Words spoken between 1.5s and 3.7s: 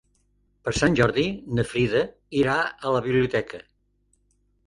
na Frida irà a la biblioteca.